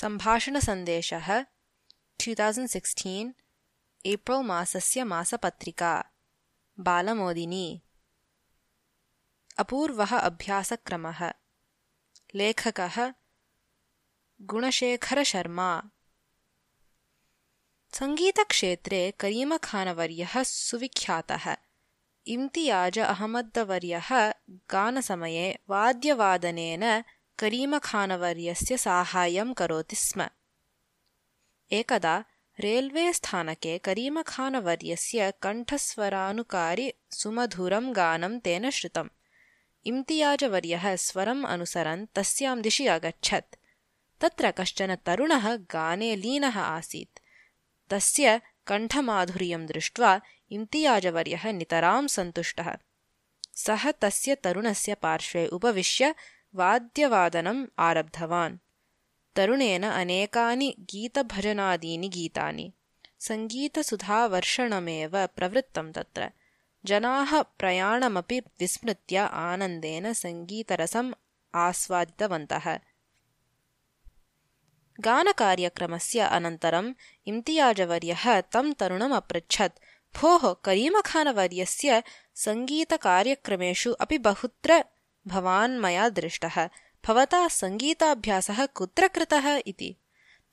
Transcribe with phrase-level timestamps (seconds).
[0.00, 1.42] सम्भाषणसन्देशः
[2.20, 3.32] two thousand sixteen
[4.06, 6.04] April मासस्य मासपत्रिका
[6.80, 7.82] बालमोदिनी।
[9.58, 11.32] अपूर्वः अभ्यासक्रमः।
[12.34, 13.12] लेखकः
[14.42, 15.82] गुणशेखरशर्मा।
[17.92, 21.56] सङ्गीतक्षेत्रे करीमखानवर्यः सुविख्यातः।
[22.26, 24.08] इम्तियाज अहमद्दवर्यः
[24.50, 27.04] गानसमये वाद्यवादनेन
[27.38, 30.28] करीमखानवर्यस्य साहाय्यं करोति स्म।
[31.72, 32.24] एकदा
[32.60, 39.08] रेल्वेस्थानके करीमखानवर्यस्य कण्ठस्वरानुकारि सुमधुरं गानं तेन श्रुतम्।
[39.86, 43.56] इम्तियाजवर्यः स्वरम् अनुसरन् तस्यां दिशि अगच्छत्।
[44.20, 47.18] तत्र कश्चन तरुणः गाने लीनः आसीत्।
[47.90, 52.76] तस्य कण्ठमाधुर्यं दृष्ट्वा इम्तियाजवर्यः नितरां सन्तुष्टः।
[53.54, 56.14] सः तस्य तरुणस्य पार्श्वे उपविश्य
[56.54, 58.58] वाद्यवादनम् आरब्धवान्।
[59.36, 62.72] तरुणेन अनेकानि गीतभजनादीनि गीतानि।
[63.20, 66.30] सङ्गीतसुधावर्षणमेव प्रवृत्तं तत्र।
[66.84, 71.12] जनाः प्रयाणमपि विस्मृत्य आनन्देन सङ्गीतरसम्
[71.54, 72.78] आस्वादितवन्तः।
[75.00, 76.94] गानकार्यक्रमस्य अनन्तरम्
[77.26, 79.78] इम्तियाजवर्यः तं तरुणम् अपृच्छत्।
[80.16, 82.02] भोः करीमखानवर्यस्य
[82.34, 84.84] सङ्गीतकार्यक्रमेषु अपि बहुत्र
[85.28, 86.68] भवान् मया दृष्टः।
[87.06, 89.96] भवता सङ्गीताभ्यासः कुत्र कृतः इति।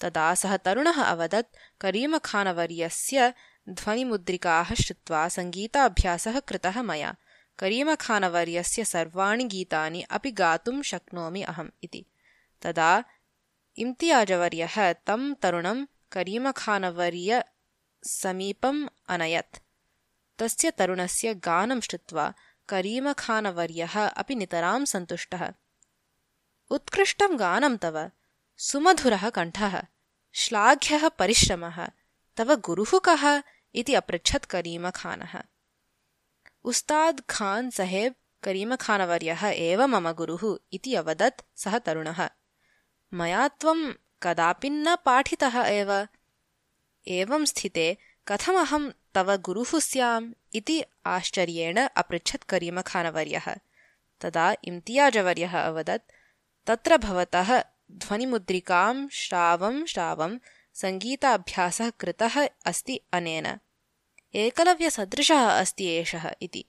[0.00, 3.34] तदा सः तरुणः अवदत् करीमखानवर्यस्य
[3.68, 7.14] ध्वनिमुद्रिकाः श्रुत्वा सङ्गीताभ्यासः कृतः मया।
[7.58, 12.06] करीमखानवर्यस्य सर्वाणि गीतानि अपि गातुं शक्नोमि अहम् इति।
[12.62, 13.04] तदा
[13.78, 19.58] इम्तियाजवर्यः तं तरुणं करीमखानवर्यसमीपम् अनयत्।
[20.38, 22.34] तस्य तरुणस्य गानं श्रुत्वा
[22.68, 25.52] करीमखानवर्यः अपि नितरां सन्तुष्टः।
[26.70, 28.10] उत्कृष्टं गानं तव
[28.56, 29.82] सुमधुरः कण्ठः
[30.32, 31.88] श्लाघ्यः परिश्रमः
[32.36, 33.42] तव गुरुः कः
[33.74, 35.42] इति अपृच्छत् करीमखानः।
[36.64, 42.30] उस्ताद् खान् सहेब् करीमखानवर्यः एव मम गुरुः इति अवदत् सः तरुणः।
[43.14, 43.92] मया त्वं
[44.22, 46.08] कदापि न पाठितः एव।
[47.08, 47.96] एवं स्थिते
[48.28, 53.56] कथमहं तव गुरुः स्याम् इति आश्चर्येण अपृच्छत् करीमखानवर्यः।
[54.20, 56.10] तदा इम्तियाजवर्यः अवदत्
[56.66, 60.38] तत्र भवतः ध्वनिमुद्रिकां श्रावं श्रावं
[60.74, 63.58] सङ्गीताभ्यासः कृतः अस्ति अनेन।
[64.34, 66.64] एकलव्यसदृशः अस्ति एषः इति।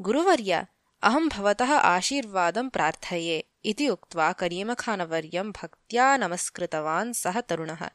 [0.00, 0.66] गुरुवर्य
[1.02, 7.90] अहं भवतः आशीर्वादं प्रार्थये इति उक्त्वा करीमखानवर्यं भक्त्या नमस्कृतवान् सः तरुणः।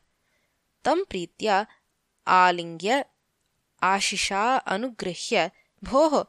[0.83, 1.65] तं प्रीत्या
[2.27, 3.05] आलिङ्ग्य
[3.83, 5.51] आशिषा अनुगृह्य
[5.83, 6.23] भोः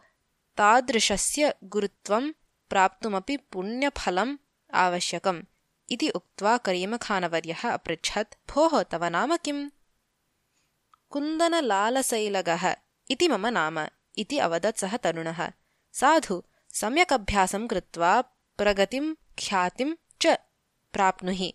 [0.57, 2.33] तादृशस्य गुरुत्वं
[2.71, 4.37] प्राप्तुमपि पुण्यफलम्
[4.75, 5.43] आवश्यकम्
[5.91, 9.71] इति उक्त्वा करीमखानवर्यः अपृच्छत् भोः तव नाम किम्?
[11.11, 12.77] कुन्दनलालसैलगः
[13.11, 13.87] इति मम नाम
[14.19, 15.53] इति अवदत् सः तरुणः।
[15.93, 16.43] साधु
[16.75, 18.21] सम्यक् अभ्यासं कृत्वा
[18.59, 20.27] प्रगतिं ख्यातिं च
[20.93, 21.55] प्राप्नुहि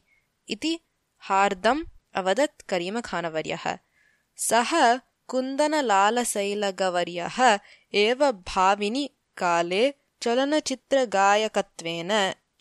[0.50, 0.80] इति
[1.20, 3.78] हार्दम् अवदत् करीमखानवर्यः।
[4.38, 5.00] सः
[5.30, 7.38] कुन्दनलालसैलगवर्यः
[8.04, 9.06] एव भाविनि
[9.38, 9.84] काले
[10.22, 12.12] चलनचित्रगायकत्वेन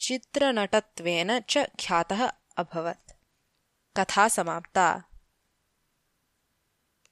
[0.07, 2.21] चित्रनटत्वेन च ख्यातः
[2.63, 3.13] अभवत्।
[3.97, 4.87] कथा समाप्ता